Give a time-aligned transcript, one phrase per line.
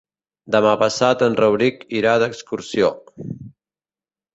[0.55, 2.95] Demà passat en Rauric irà d'excursió.